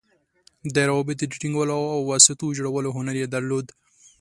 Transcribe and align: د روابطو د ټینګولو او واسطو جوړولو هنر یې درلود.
د 0.73 0.75
روابطو 0.89 1.25
د 1.31 1.33
ټینګولو 1.41 1.77
او 1.95 1.99
واسطو 2.09 2.55
جوړولو 2.57 2.89
هنر 2.97 3.15
یې 3.21 3.27
درلود. 3.33 3.65